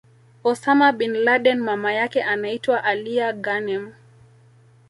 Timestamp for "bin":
0.91-1.13